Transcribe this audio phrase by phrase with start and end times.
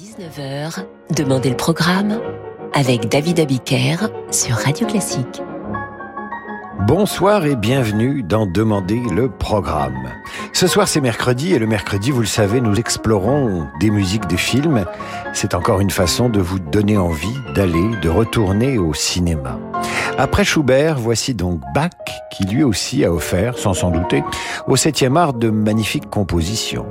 [0.00, 2.22] 19h, Demandez le programme
[2.72, 3.96] avec David Abiker
[4.30, 5.42] sur Radio Classique.
[6.86, 10.08] Bonsoir et bienvenue dans Demander le programme.
[10.54, 14.36] Ce soir c'est mercredi et le mercredi, vous le savez, nous explorons des musiques de
[14.36, 14.86] films.
[15.34, 19.58] C'est encore une façon de vous donner envie d'aller, de retourner au cinéma.
[20.18, 21.90] Après Schubert, voici donc Bach
[22.30, 24.22] qui lui aussi a offert, sans s'en douter,
[24.66, 26.86] au 7e art de magnifiques compositions.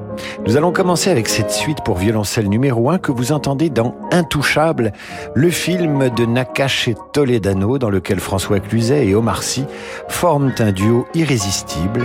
[0.45, 4.91] Nous allons commencer avec cette suite pour violoncelle numéro 1 que vous entendez dans Intouchable,
[5.33, 9.65] le film de Nakache Toledano dans lequel François Cluzet et Omar Sy
[10.07, 12.03] forment un duo irrésistible.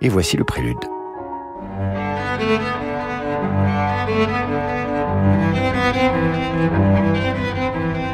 [0.00, 0.76] Et voici le prélude.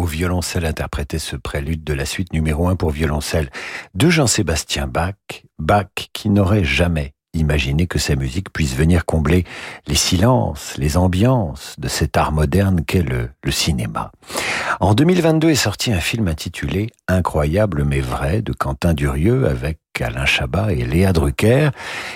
[0.00, 3.50] au violoncelle interprétait ce prélude de la suite numéro 1 pour violoncelle
[3.92, 9.44] de Jean-Sébastien Bach, Bach qui n'aurait jamais imaginé que sa musique puisse venir combler
[9.86, 14.10] les silences, les ambiances de cet art moderne qu'est le, cinéma.
[14.80, 20.24] En 2022 est sorti un film intitulé Incroyable mais vrai de Quentin Durieux avec Alain
[20.24, 21.68] Chabat et Léa Drucker.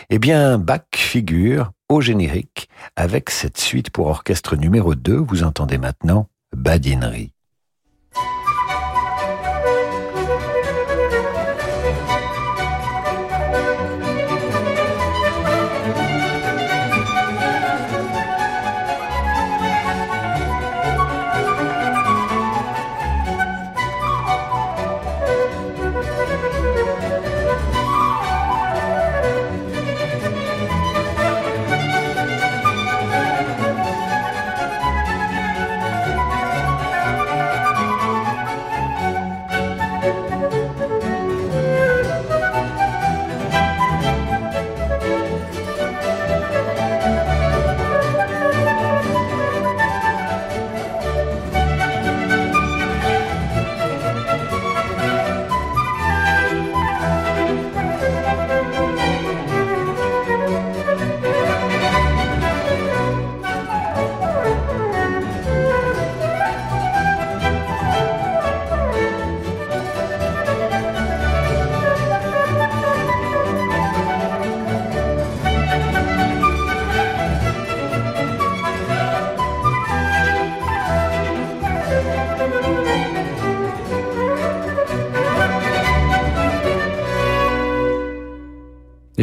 [0.08, 5.16] Eh bien, Bach figure au générique avec cette suite pour orchestre numéro 2.
[5.16, 7.33] Vous entendez maintenant badinerie.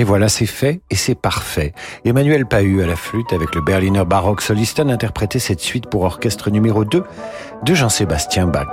[0.02, 1.74] Et voilà, c'est fait et c'est parfait.
[2.06, 6.50] Emmanuel Pahu à la flûte avec le Berliner Baroque Solisten interprétait cette suite pour orchestre
[6.50, 7.04] numéro 2
[7.62, 8.66] de Jean-Sébastien Bach.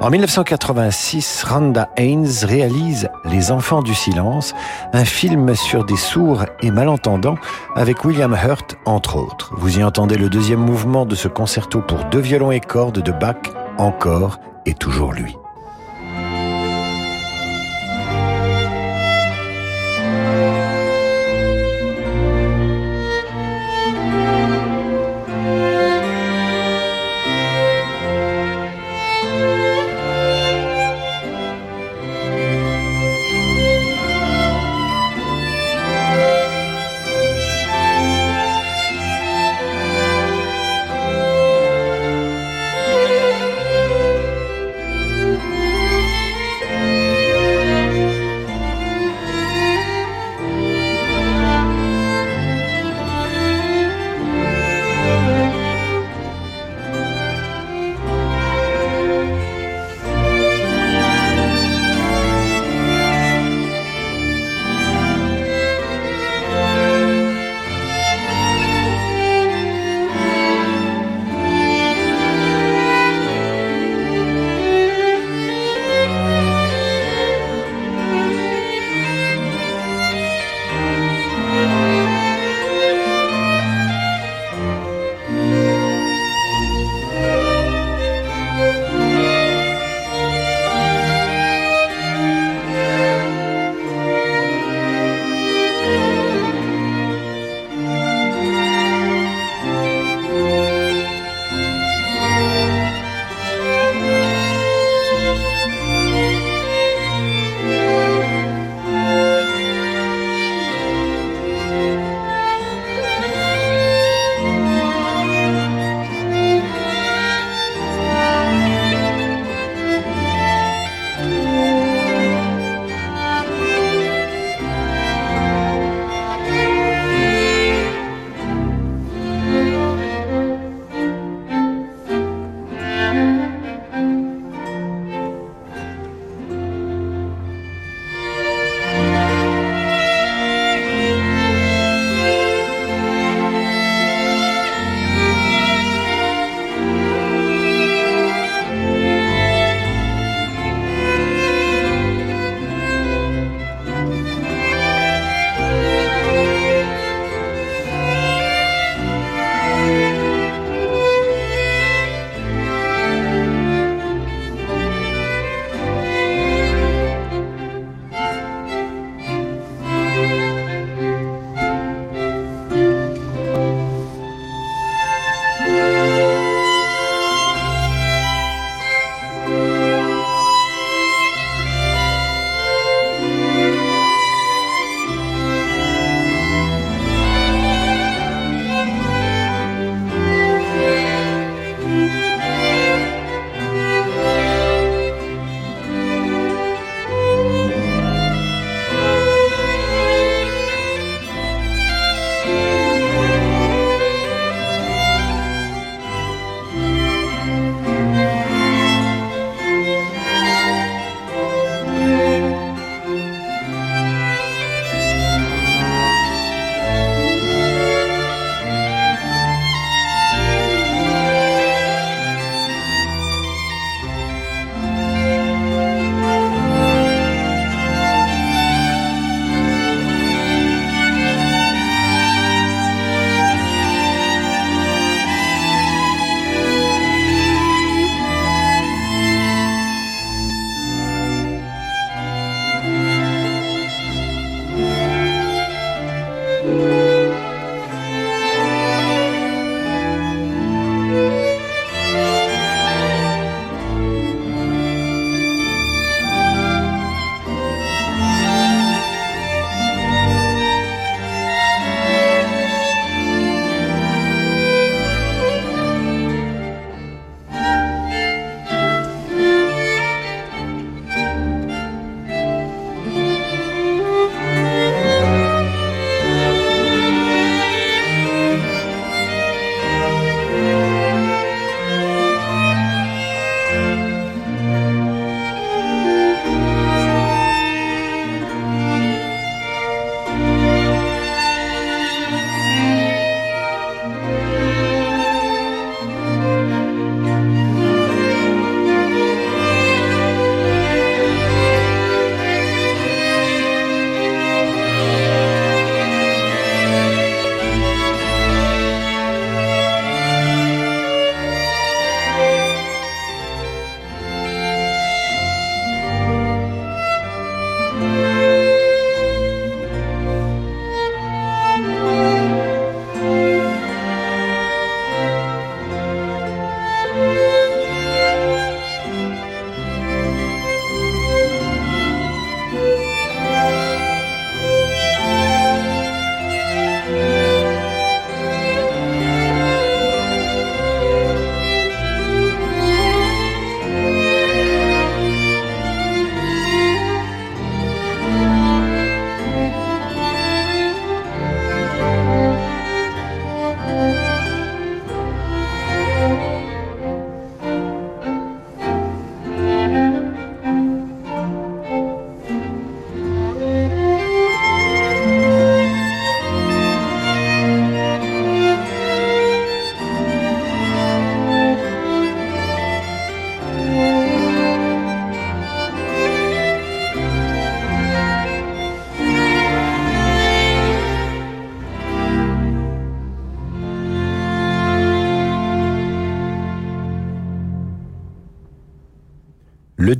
[0.00, 4.54] En 1986, Randa Haynes réalise Les Enfants du Silence,
[4.94, 7.36] un film sur des sourds et malentendants
[7.76, 9.52] avec William Hurt entre autres.
[9.58, 13.12] Vous y entendez le deuxième mouvement de ce concerto pour deux violons et cordes de
[13.12, 13.36] Bach,
[13.76, 15.36] encore et toujours lui.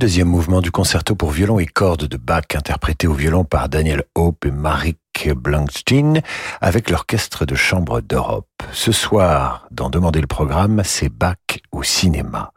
[0.05, 4.03] Deuxième mouvement du concerto pour violon et cordes de Bach interprété au violon par Daniel
[4.13, 4.99] Hope et Marik
[5.35, 6.21] Blankstein
[6.61, 8.45] avec l'Orchestre de Chambre d'Europe.
[8.71, 11.37] Ce soir, dans Demander le programme, c'est Bach
[11.71, 12.51] au cinéma.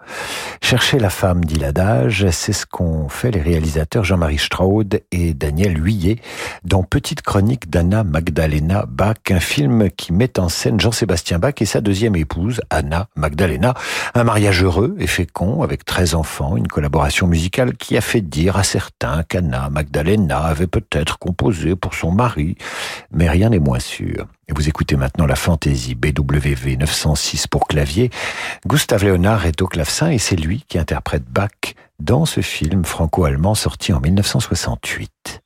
[0.62, 5.83] Chercher la femme, dit l'adage, c'est ce qu'ont fait les réalisateurs Jean-Marie Straud et Daniel
[5.83, 6.17] Huillet
[6.64, 11.67] dans Petite chronique d'Anna Magdalena Bach, un film qui met en scène Jean-Sébastien Bach et
[11.67, 13.75] sa deuxième épouse, Anna Magdalena.
[14.14, 18.57] Un mariage heureux et fécond avec 13 enfants, une collaboration musicale qui a fait dire
[18.57, 22.57] à certains qu'Anna Magdalena avait peut-être composé pour son mari,
[23.12, 24.26] mais rien n'est moins sûr.
[24.49, 28.11] Et vous écoutez maintenant la fantaisie BWV 906 pour clavier.
[28.67, 33.55] Gustave Léonard est au clavecin et c'est lui qui interprète Bach dans ce film franco-allemand
[33.55, 35.43] sorti en 1968.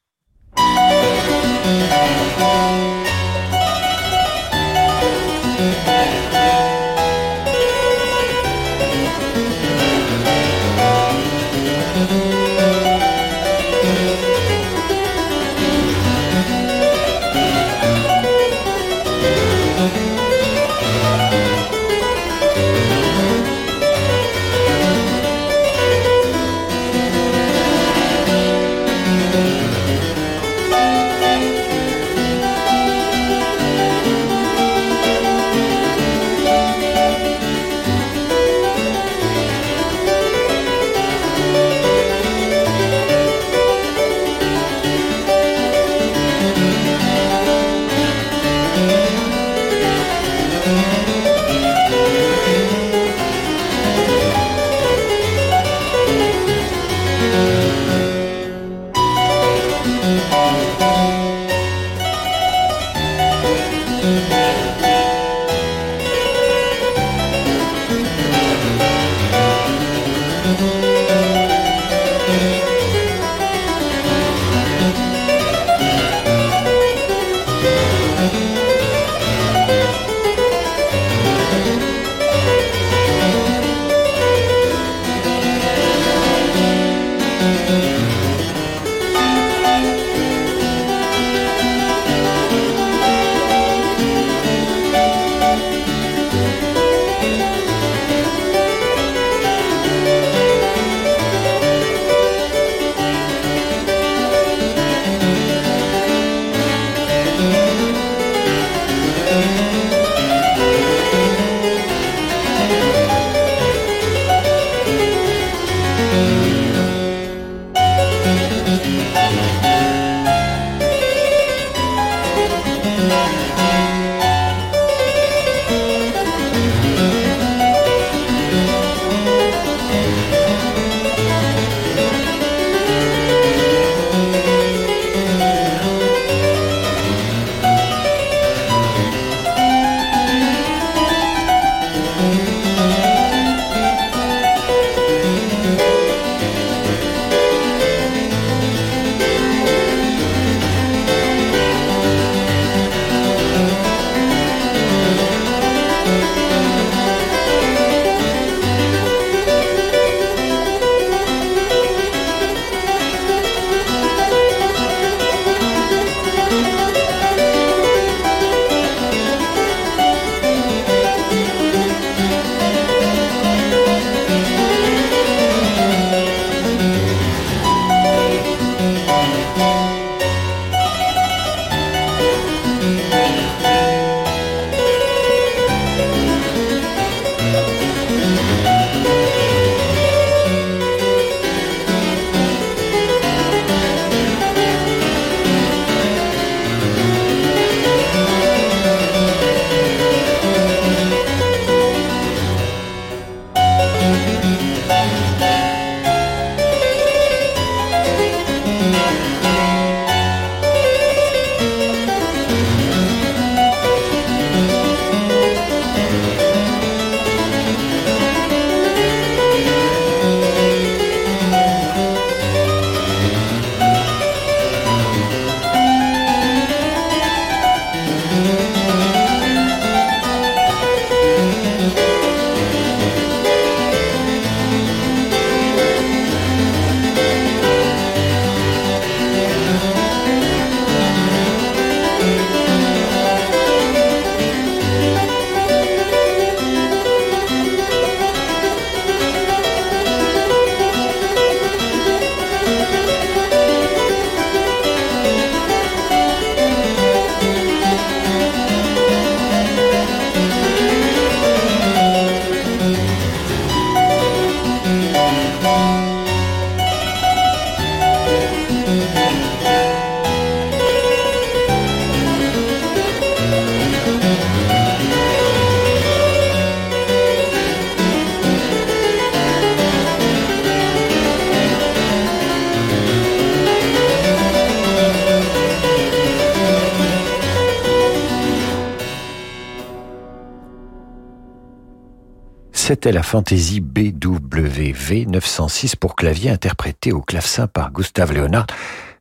[293.03, 298.69] C'était la fantaisie BWV 906 pour clavier interprétée au clavecin par Gustave Léonard.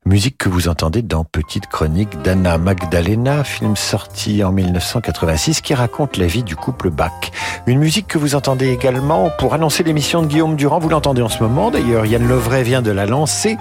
[0.06, 6.18] Musique que vous entendez dans Petite chronique d'Anna Magdalena, film sorti en 1986 qui raconte
[6.18, 7.32] la vie du couple Bach.
[7.66, 10.78] Une musique que vous entendez également pour annoncer l'émission de Guillaume Durand.
[10.78, 12.06] Vous l'entendez en ce moment d'ailleurs.
[12.06, 13.58] Yann Lovray vient de la lancer.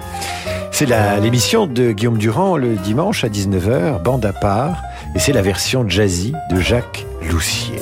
[0.71, 0.91] C'est
[1.23, 4.83] l'émission de Guillaume Durand le dimanche à 19h, bande à part.
[5.15, 7.81] Et c'est la version jazzy de Jacques Loussier.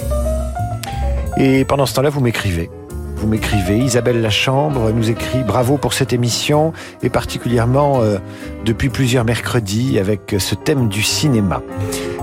[1.38, 2.70] Et pendant ce temps-là, vous m'écrivez
[3.18, 3.78] vous m'écrivez.
[3.78, 6.72] Isabelle Lachambre nous écrit bravo pour cette émission
[7.02, 8.18] et particulièrement euh,
[8.64, 11.60] depuis plusieurs mercredis avec ce thème du cinéma.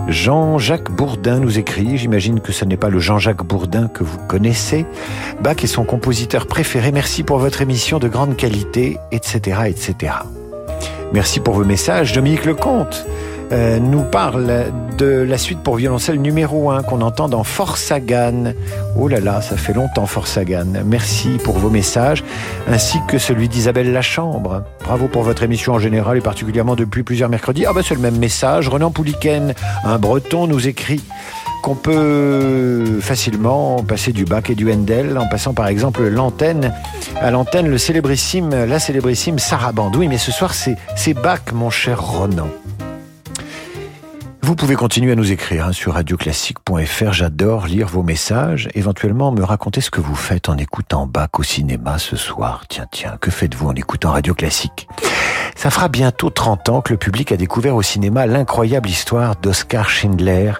[0.07, 4.85] Jean-Jacques Bourdin nous écrit, j'imagine que ce n'est pas le Jean-Jacques Bourdin que vous connaissez.
[5.41, 10.13] Bach est son compositeur préféré, merci pour votre émission de grande qualité, etc., etc.
[11.11, 12.13] Merci pour vos messages.
[12.13, 13.05] Dominique Lecomte
[13.51, 14.65] euh, nous parle
[14.97, 18.53] de la suite pour violoncelle numéro 1 qu'on entend dans Forsagan.
[18.97, 20.65] Oh là là, ça fait longtemps Forsagan.
[20.85, 22.23] Merci pour vos messages,
[22.67, 24.63] ainsi que celui d'Isabelle Lachambre.
[24.83, 27.65] Bravo pour votre émission en général et particulièrement depuis plusieurs mercredis.
[27.65, 28.69] Ah ben c'est le même message.
[28.69, 29.53] Renan Pouliken,
[29.83, 31.03] un breton, nous écrit
[31.61, 36.71] qu'on peut facilement passer du Bach et du Handel en passant par exemple l'antenne
[37.19, 39.95] à l'antenne le célébrissime la célébrissime Sarabande.
[39.95, 42.49] Oui, mais ce soir c'est Bach mon cher Ronan.
[44.45, 47.13] Vous pouvez continuer à nous écrire hein, sur radioclassique.fr.
[47.13, 48.69] J'adore lire vos messages.
[48.75, 52.65] Éventuellement, me raconter ce que vous faites en écoutant Bach au cinéma ce soir.
[52.69, 54.87] Tiens, tiens, que faites-vous en écoutant Radio Classique?
[55.55, 59.89] Ça fera bientôt 30 ans que le public a découvert au cinéma l'incroyable histoire d'Oskar
[59.89, 60.51] Schindler,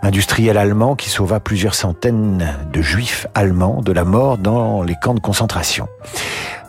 [0.00, 5.12] industriel allemand qui sauva plusieurs centaines de juifs allemands de la mort dans les camps
[5.12, 5.86] de concentration.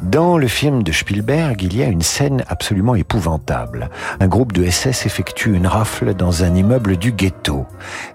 [0.02, 3.90] Dans le film de Spielberg, il y a une scène absolument épouvantable.
[4.20, 7.66] Un groupe de SS effectue une rafle dans un immeuble du ghetto.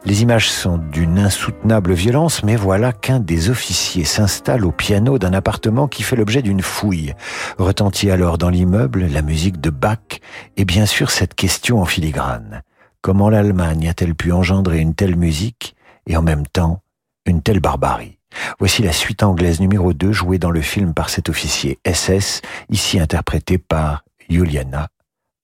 [0.05, 5.33] Les images sont d'une insoutenable violence, mais voilà qu'un des officiers s'installe au piano d'un
[5.33, 7.15] appartement qui fait l'objet d'une fouille.
[7.59, 10.21] Retentit alors dans l'immeuble la musique de Bach
[10.59, 12.63] et bien sûr cette question en filigrane.
[13.01, 15.75] Comment l'Allemagne a-t-elle pu engendrer une telle musique
[16.07, 16.83] et en même temps
[17.25, 18.20] une telle barbarie?
[18.59, 23.01] Voici la suite anglaise numéro 2 jouée dans le film par cet officier SS, ici
[23.01, 24.89] interprété par Juliana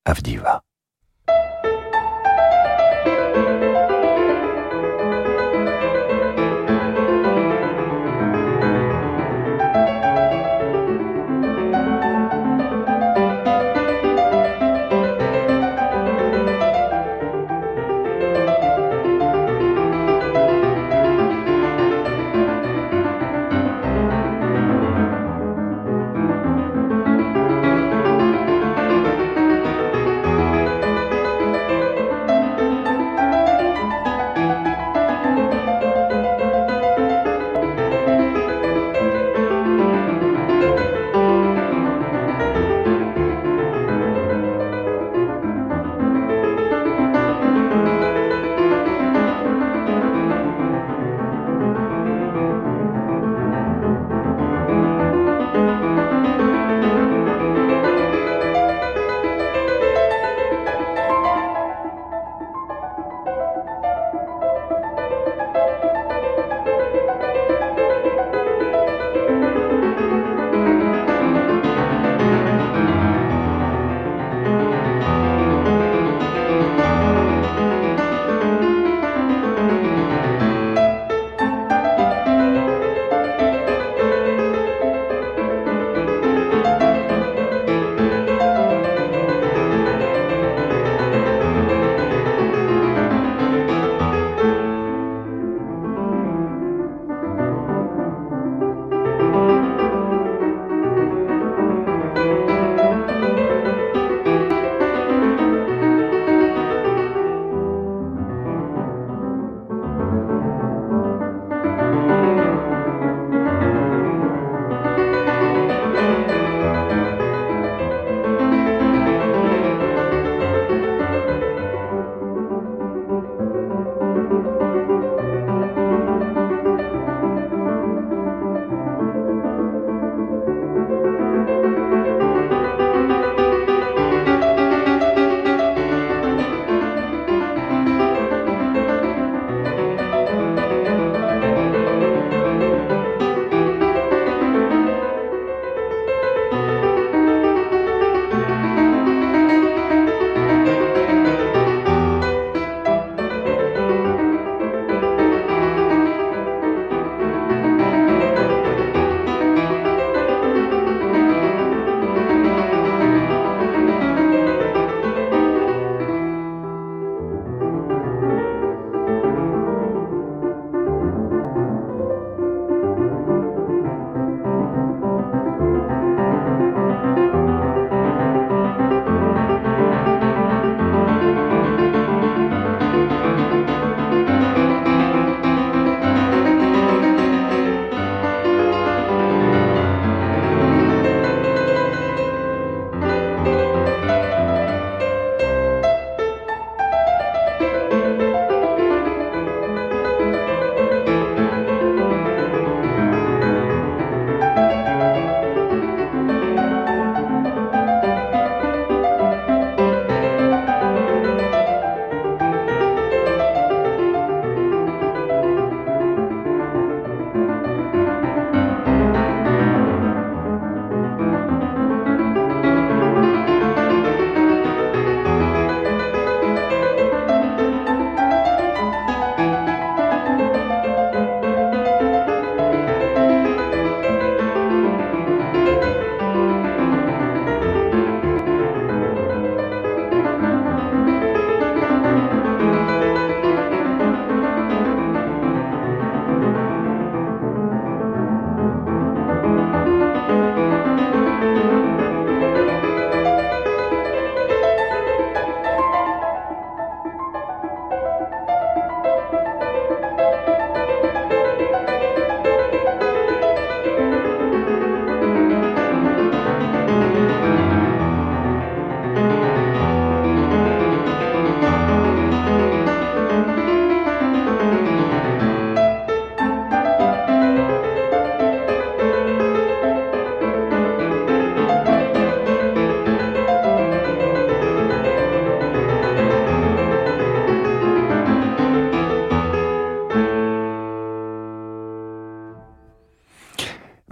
[0.05, 0.65] Avdiva.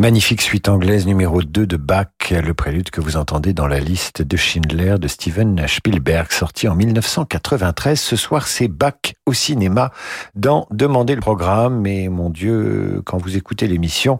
[0.04, 4.22] Magnifique suite anglaise numéro 2 de Bach, le prélude que vous entendez dans la liste
[4.22, 8.00] de Schindler de Steven Spielberg, sorti en 1993.
[8.00, 9.92] Ce soir, c'est Bach au cinéma
[10.34, 11.80] dans Demander le programme.
[11.80, 14.18] Mais mon Dieu, quand vous écoutez l'émission,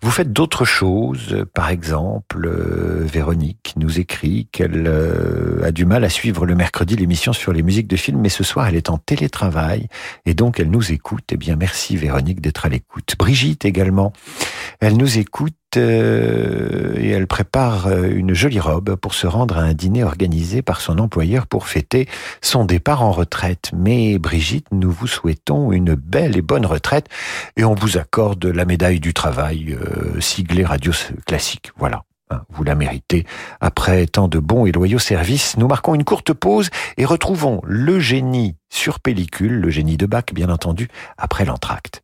[0.00, 1.44] vous faites d'autres choses.
[1.52, 6.96] Par exemple, euh, Véronique nous écrit qu'elle euh, a du mal à suivre le mercredi
[6.96, 9.88] l'émission sur les musiques de films, mais ce soir, elle est en télétravail
[10.24, 11.24] et donc elle nous écoute.
[11.32, 13.14] Eh bien, merci Véronique d'être à l'écoute.
[13.18, 14.12] Brigitte également
[14.80, 19.62] elle nous écoute euh, et elle prépare euh, une jolie robe pour se rendre à
[19.62, 22.08] un dîner organisé par son employeur pour fêter
[22.40, 23.70] son départ en retraite.
[23.76, 27.08] Mais Brigitte, nous vous souhaitons une belle et bonne retraite
[27.56, 30.92] et on vous accorde la médaille du travail euh, siglée Radio
[31.26, 31.72] Classique.
[31.76, 32.04] Voilà.
[32.30, 33.26] Hein, vous la méritez.
[33.60, 38.00] Après tant de bons et loyaux services, nous marquons une courte pause et retrouvons le
[38.00, 42.03] génie sur pellicule, le génie de Bach, bien entendu, après l'entracte.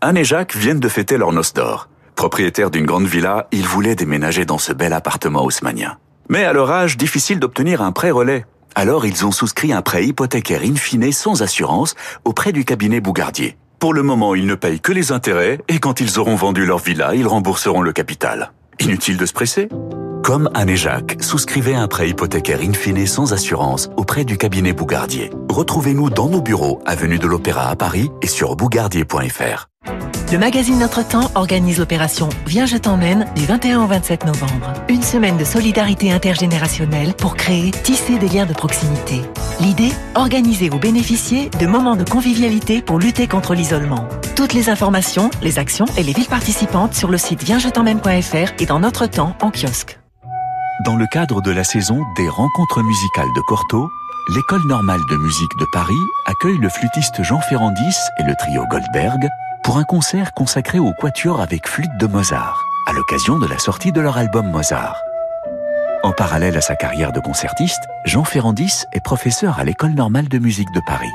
[0.00, 1.88] Anne et Jacques viennent de fêter leur noce d'or.
[2.14, 5.98] Propriétaires d'une grande villa, ils voulaient déménager dans ce bel appartement haussmanien.
[6.28, 8.44] Mais à leur âge, difficile d'obtenir un prêt relais.
[8.74, 13.56] Alors ils ont souscrit un prêt hypothécaire in fine sans assurance auprès du cabinet Bougardier.
[13.78, 16.78] Pour le moment, ils ne payent que les intérêts et quand ils auront vendu leur
[16.78, 18.52] villa, ils rembourseront le capital.
[18.80, 19.68] Inutile de se presser
[20.26, 24.72] comme Anne et Jacques, souscrivez un prêt hypothécaire in fine sans assurance auprès du cabinet
[24.72, 25.30] Bougardier.
[25.48, 29.68] Retrouvez-nous dans nos bureaux, avenue de l'Opéra à Paris et sur bougardier.fr.
[30.32, 34.72] Le magazine Notre Temps organise l'opération Viens je t'emmène du 21 au 27 novembre.
[34.88, 39.22] Une semaine de solidarité intergénérationnelle pour créer, tisser des liens de proximité.
[39.60, 44.08] L'idée Organiser ou bénéficier de moments de convivialité pour lutter contre l'isolement.
[44.34, 48.80] Toutes les informations, les actions et les villes participantes sur le site viensjetemmène.fr et dans
[48.80, 50.00] Notre Temps en kiosque.
[50.84, 53.88] Dans le cadre de la saison des rencontres musicales de Cortot,
[54.34, 55.94] l'école normale de musique de Paris
[56.26, 59.28] accueille le flûtiste Jean Ferrandis et le trio Goldberg
[59.66, 63.90] pour un concert consacré au quatuor avec flûte de Mozart, à l'occasion de la sortie
[63.90, 64.96] de leur album Mozart.
[66.04, 70.38] En parallèle à sa carrière de concertiste, Jean Ferrandis est professeur à l'école normale de
[70.38, 71.10] musique de Paris.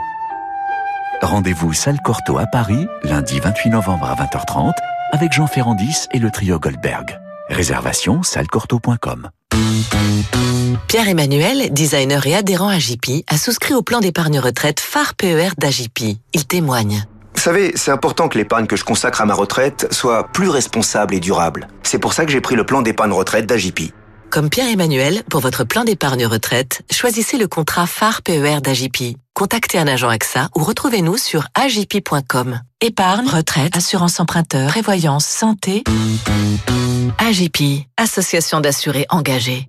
[1.21, 4.73] Rendez-vous salle Cortot à Paris, lundi 28 novembre à 20h30,
[5.13, 7.21] avec Jean Ferrandis et le trio Goldberg.
[7.47, 9.29] Réservation sallecortot.com.
[10.89, 16.17] Pierre-Emmanuel, designer et adhérent à JP, a souscrit au plan d'épargne retraite phare PER d'AJP.
[16.33, 17.05] Il témoigne.
[17.41, 21.15] Vous savez, c'est important que l'épargne que je consacre à ma retraite soit plus responsable
[21.15, 21.69] et durable.
[21.81, 23.95] C'est pour ça que j'ai pris le plan d'épargne retraite d'AJP.
[24.29, 29.17] Comme Pierre-Emmanuel, pour votre plan d'épargne retraite, choisissez le contrat phare PER d'AJP.
[29.33, 32.61] Contactez un agent AXA ou retrouvez-nous sur ajp.com.
[32.79, 35.83] Épargne, retraite, assurance emprunteur, prévoyance, santé.
[37.17, 39.65] AJP, association d'assurés engagés.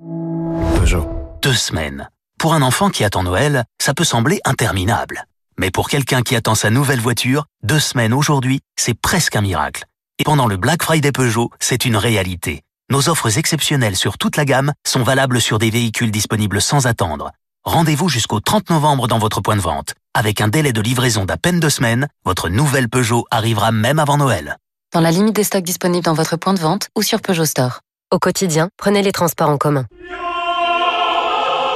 [1.40, 2.10] Deux semaines.
[2.38, 5.24] Pour un enfant qui attend Noël, ça peut sembler interminable.
[5.62, 9.86] Mais pour quelqu'un qui attend sa nouvelle voiture, deux semaines aujourd'hui, c'est presque un miracle.
[10.18, 12.62] Et pendant le Black Friday Peugeot, c'est une réalité.
[12.90, 17.30] Nos offres exceptionnelles sur toute la gamme sont valables sur des véhicules disponibles sans attendre.
[17.62, 19.94] Rendez-vous jusqu'au 30 novembre dans votre point de vente.
[20.14, 24.16] Avec un délai de livraison d'à peine deux semaines, votre nouvelle Peugeot arrivera même avant
[24.16, 24.56] Noël.
[24.92, 27.82] Dans la limite des stocks disponibles dans votre point de vente ou sur Peugeot Store.
[28.10, 29.86] Au quotidien, prenez les transports en commun.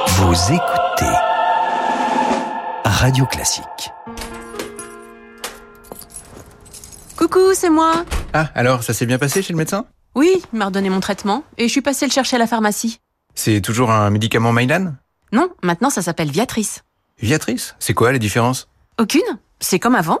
[0.07, 1.36] Vous écoutez
[2.89, 3.91] Radio Classique.
[7.17, 8.05] Coucou, c'est moi.
[8.31, 9.85] Ah, alors, ça s'est bien passé chez le médecin?
[10.15, 12.99] Oui, il m'a redonné mon traitement et je suis passée le chercher à la pharmacie.
[13.35, 14.93] C'est toujours un médicament Mylan?
[15.33, 16.83] Non, maintenant ça s'appelle Viatrice.
[17.21, 17.75] Viatrice?
[17.79, 18.69] C'est quoi les différences?
[18.99, 19.21] Aucune
[19.59, 20.19] C'est comme avant.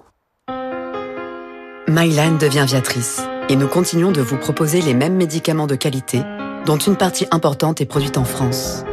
[1.87, 6.21] Mylan devient Viatrice et nous continuons de vous proposer les mêmes médicaments de qualité
[6.65, 8.83] dont une partie importante est produite en France.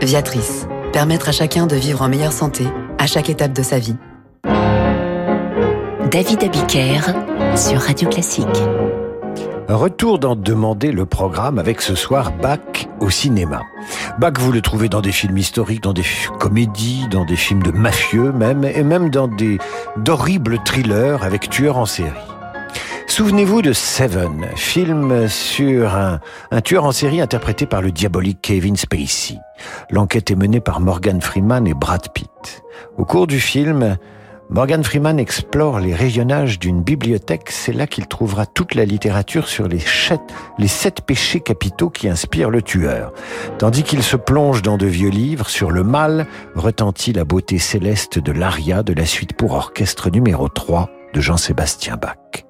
[0.00, 2.66] Viatrice, permettre à chacun de vivre en meilleure santé
[2.98, 3.96] à chaque étape de sa vie.
[6.10, 7.00] David Abiker
[7.56, 8.46] sur Radio Classique.
[9.68, 13.62] Retour d'en demander le programme avec ce soir Bach au cinéma.
[14.18, 16.06] Bach, vous le trouvez dans des films historiques, dans des
[16.38, 19.58] comédies, dans des films de mafieux même, et même dans des
[19.98, 22.37] d'horribles thrillers avec tueurs en série.
[23.06, 26.20] Souvenez-vous de Seven, film sur un,
[26.60, 29.38] tueur en série interprété par le diabolique Kevin Spacey.
[29.90, 32.62] L'enquête est menée par Morgan Freeman et Brad Pitt.
[32.96, 33.96] Au cours du film,
[34.50, 37.50] Morgan Freeman explore les rayonnages d'une bibliothèque.
[37.50, 39.80] C'est là qu'il trouvera toute la littérature sur les,
[40.58, 43.12] les sept péchés capitaux qui inspirent le tueur.
[43.58, 48.18] Tandis qu'il se plonge dans de vieux livres sur le mal, retentit la beauté céleste
[48.18, 52.47] de l'aria de la suite pour orchestre numéro 3 de Jean-Sébastien Bach.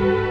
[0.00, 0.29] Thank you.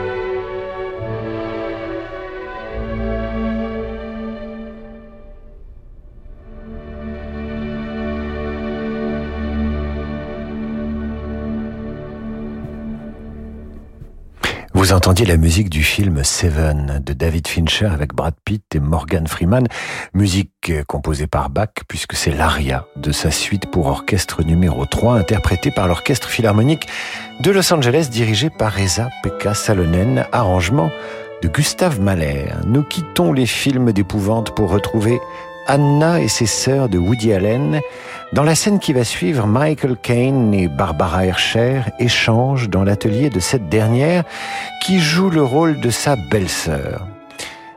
[14.80, 19.28] Vous entendiez la musique du film Seven de David Fincher avec Brad Pitt et Morgan
[19.28, 19.68] Freeman,
[20.14, 25.70] musique composée par Bach puisque c'est l'aria de sa suite pour orchestre numéro 3 interprétée
[25.70, 26.88] par l'orchestre philharmonique
[27.42, 30.90] de Los Angeles dirigé par Reza Pekka Salonen, arrangement
[31.42, 32.46] de Gustave Mahler.
[32.66, 35.20] Nous quittons les films d'épouvante pour retrouver
[35.68, 37.82] Anna et ses sœurs de Woody Allen
[38.32, 43.40] dans la scène qui va suivre, Michael Caine et Barbara Herrscher échangent dans l'atelier de
[43.40, 44.24] cette dernière
[44.86, 47.08] qui joue le rôle de sa belle-sœur.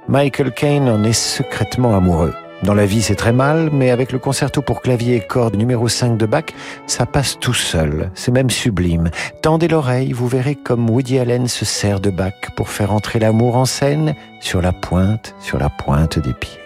[0.09, 2.35] Michael Caine en est secrètement amoureux.
[2.63, 5.89] Dans la vie, c'est très mal, mais avec le concerto pour clavier et cordes numéro
[5.89, 6.45] 5 de Bach,
[6.87, 8.11] ça passe tout seul.
[8.15, 9.11] C'est même sublime.
[9.41, 13.57] Tendez l'oreille, vous verrez comme Woody Allen se sert de Bach pour faire entrer l'amour
[13.57, 16.62] en scène sur la pointe, sur la pointe des pieds.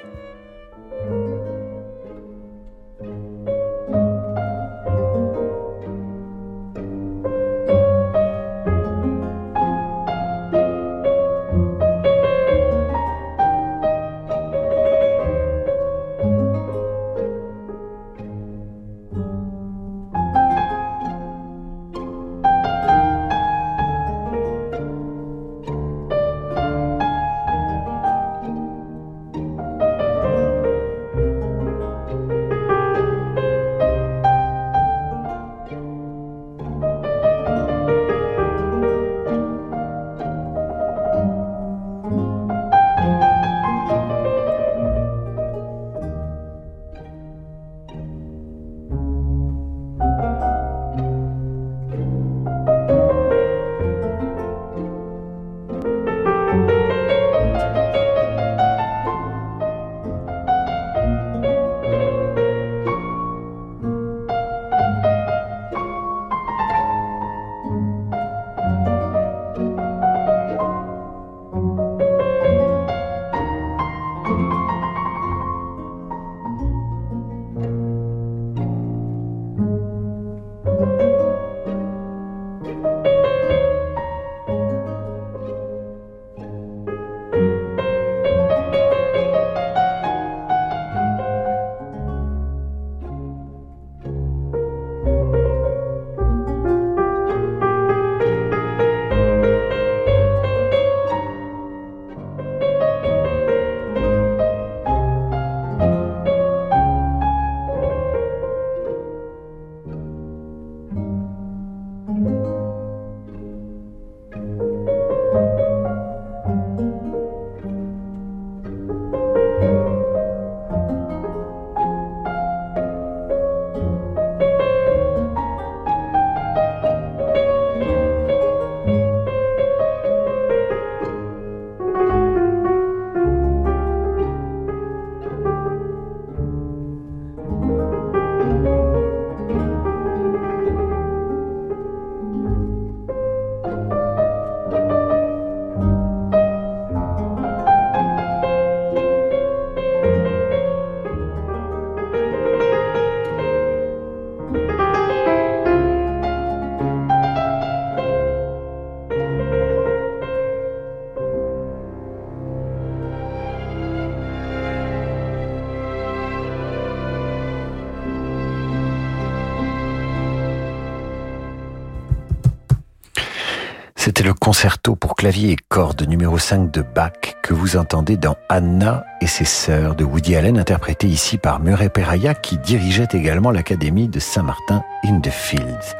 [175.26, 179.96] Clavier et cordes numéro 5 de Bach que vous entendez dans Anna et ses sœurs
[179.96, 185.18] de Woody Allen, interprété ici par Murray Peraya qui dirigeait également l'Académie de Saint-Martin in
[185.18, 185.96] the Fields.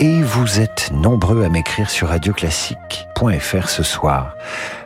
[0.00, 4.34] Et vous êtes nombreux à m'écrire sur radioclassique.fr ce soir.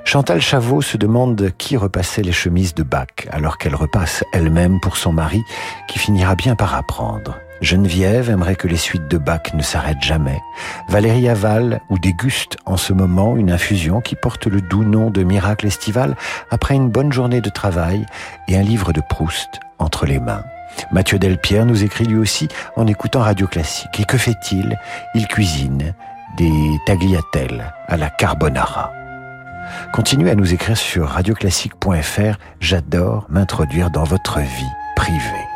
[0.05, 4.99] Chantal Chavot se demande qui repassait les chemises de Bach alors qu'elle repasse elle-même pour
[4.99, 5.41] son mari
[5.89, 7.35] qui finira bien par apprendre.
[7.61, 10.41] Geneviève aimerait que les suites de Bach ne s'arrêtent jamais.
[10.89, 15.23] Valérie avale ou déguste en ce moment une infusion qui porte le doux nom de
[15.23, 16.17] miracle estival
[16.51, 18.07] après une bonne journée de travail
[18.49, 20.45] et un livre de Proust entre les mains.
[20.93, 24.01] Mathieu Delpierre nous écrit lui aussi en écoutant Radio Classique.
[24.01, 24.79] Et que fait-il?
[25.15, 25.95] Il cuisine
[26.37, 28.93] des tagliatelles à la carbonara.
[29.93, 32.39] Continuez à nous écrire sur radioclassique.fr.
[32.61, 35.50] J'adore m'introduire dans votre vie privée.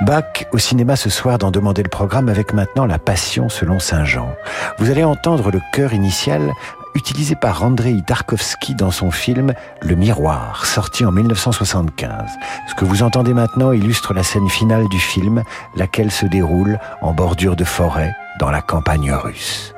[0.00, 4.04] Bach au cinéma ce soir d'en demander le programme avec maintenant la Passion selon Saint
[4.04, 4.32] Jean.
[4.78, 6.52] Vous allez entendre le chœur initial
[6.94, 12.30] utilisé par Andrei Tarkovsky dans son film Le Miroir, sorti en 1975.
[12.68, 15.42] Ce que vous entendez maintenant illustre la scène finale du film,
[15.74, 19.74] laquelle se déroule en bordure de forêt dans la campagne russe.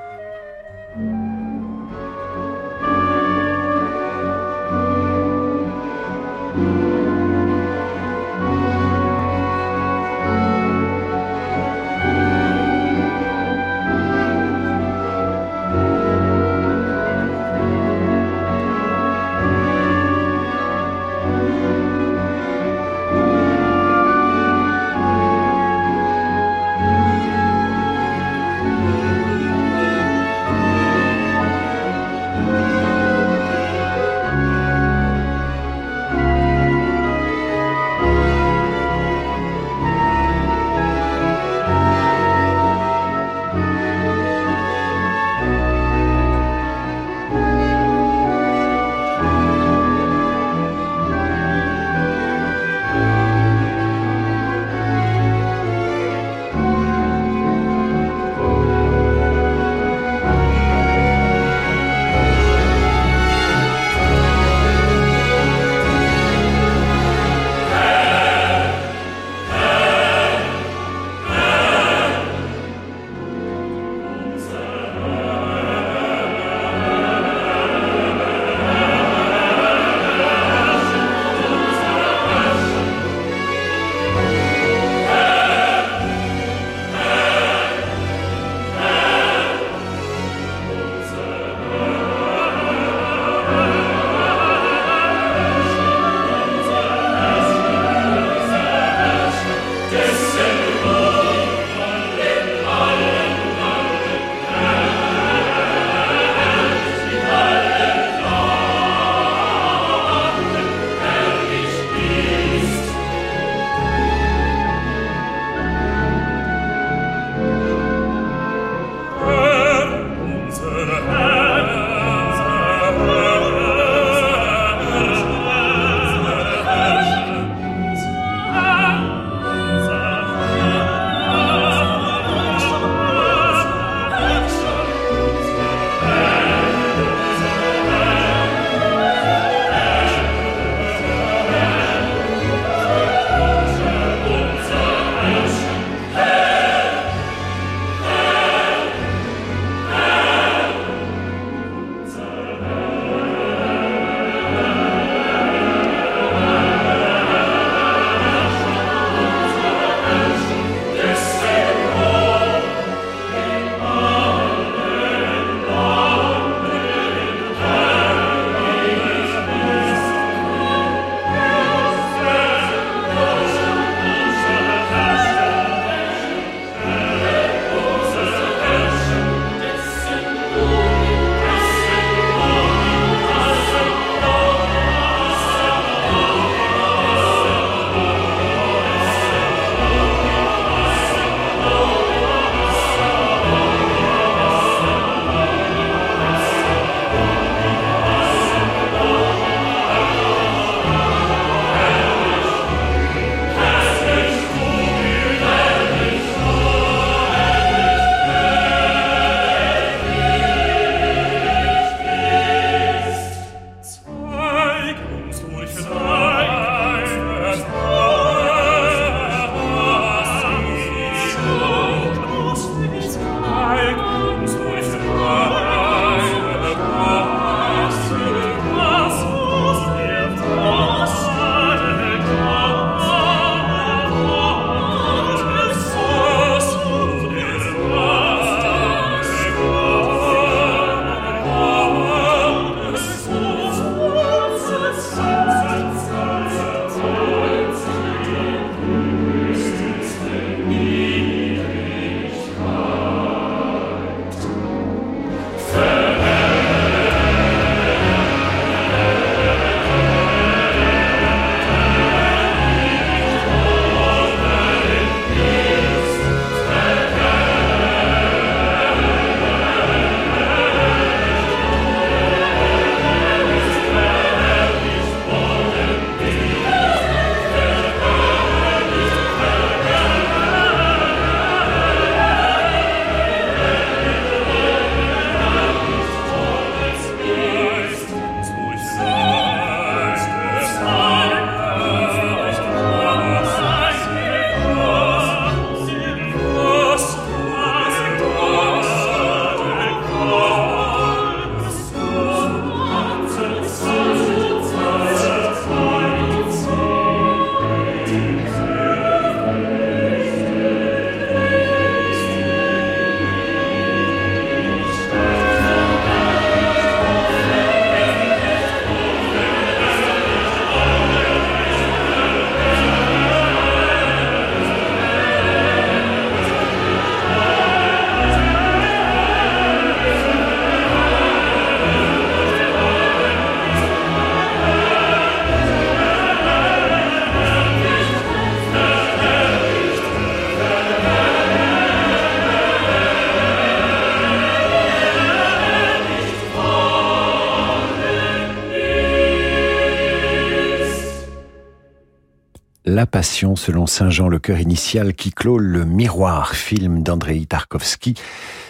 [353.20, 358.14] Passion selon Saint Jean, le cœur initial qui clôt le Miroir, film d'Andrei Tarkovsky,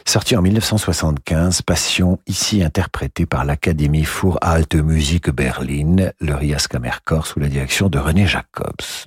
[0.04, 7.28] sorti en 1975, Passion, ici interprété par l'Académie für Alte Musik Berlin, le Rias Kammerchor
[7.28, 9.06] sous la direction de René Jacobs.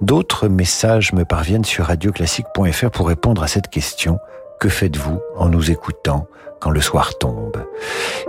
[0.00, 4.20] D'autres messages me parviennent sur radioclassique.fr pour répondre à cette question.
[4.60, 6.28] Que faites-vous en nous écoutant
[6.60, 7.66] quand le soir tombe?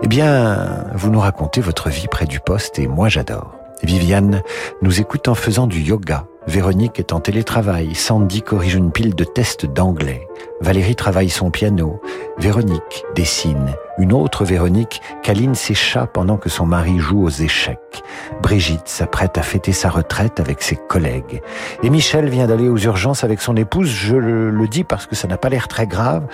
[0.01, 3.53] Eh bien, vous nous racontez votre vie près du poste et moi j'adore.
[3.85, 4.41] Viviane
[4.81, 6.25] nous écoute en faisant du yoga.
[6.47, 7.93] Véronique est en télétravail.
[7.93, 10.27] Sandy corrige une pile de tests d'anglais.
[10.59, 12.01] Valérie travaille son piano.
[12.39, 13.75] Véronique dessine.
[13.99, 18.03] Une autre Véronique câline ses chats pendant que son mari joue aux échecs.
[18.41, 21.41] Brigitte s'apprête à fêter sa retraite avec ses collègues.
[21.83, 23.89] Et Michel vient d'aller aux urgences avec son épouse.
[23.89, 26.25] Je le, le dis parce que ça n'a pas l'air très grave,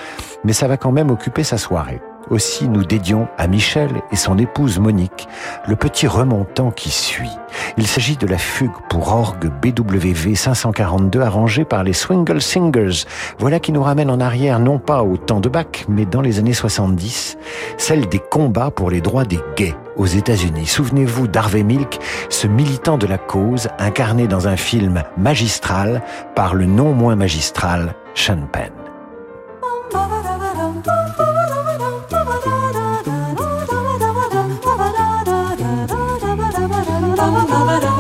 [0.46, 2.02] mais ça va quand même occuper sa soirée.
[2.32, 5.28] Aussi nous dédions à Michel et son épouse Monique
[5.68, 7.38] le petit remontant qui suit.
[7.78, 13.06] Il s'agit de la fugue pour orgue BWV 542 arrangée par les Swingle Singers.
[13.38, 16.40] Voilà qui nous ramène en arrière non pas au temps de Bach, mais dans les
[16.40, 17.38] années 70,
[17.78, 20.68] celle des combats pour les droits des gays aux États-Unis.
[20.68, 26.02] Souvenez-vous d'Harvey Milk, ce militant de la cause incarné dans un film magistral
[26.34, 28.81] par le non moins magistral Sean Penn.
[37.52, 37.91] Havana.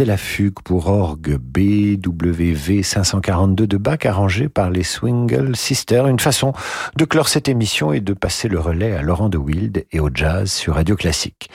[0.00, 6.18] C'était la fugue pour orgue BWV 542 de Bach arrangée par les Swingle Sisters, une
[6.18, 6.54] façon
[6.96, 10.08] de clore cette émission et de passer le relais à Laurent de Wild et au
[10.14, 11.50] jazz sur Radio Classique.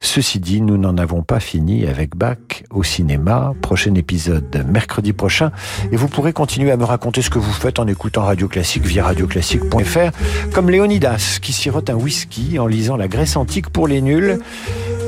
[0.00, 2.38] Ceci dit, nous n'en avons pas fini avec Bach
[2.70, 3.52] au cinéma.
[3.60, 5.52] Prochain épisode mercredi prochain
[5.92, 8.86] et vous pourrez continuer à me raconter ce que vous faites en écoutant Radio Classique
[8.86, 14.00] via radioclassique.fr comme Léonidas qui sirote un whisky en lisant la Grèce antique pour les
[14.00, 14.38] nuls.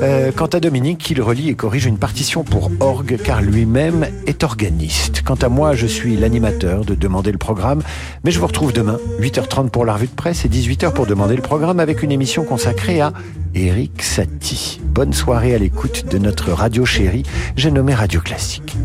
[0.03, 4.43] Euh, quant à Dominique, il relit et corrige une partition pour orgue car lui-même est
[4.43, 5.21] organiste.
[5.23, 7.81] Quant à moi, je suis l'animateur de Demander le programme,
[8.25, 11.37] mais je vous retrouve demain, 8h30 pour la revue de presse et 18h pour Demander
[11.37, 13.13] le programme avec une émission consacrée à
[13.55, 14.81] Eric Satie.
[14.83, 17.23] Bonne soirée à l'écoute de notre radio chérie,
[17.55, 18.75] j'ai nommé Radio Classique.